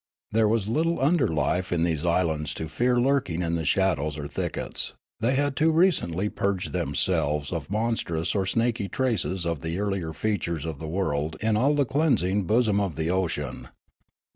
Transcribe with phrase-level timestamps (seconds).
[0.31, 4.27] There was little underlife in these islands to fear lurk ing in the shadows or
[4.27, 10.11] thickets; they had too recently purged themselves of monstrous or snaky traces of the earlier
[10.11, 13.67] features of the world in the all cleansing bosom of the ocean.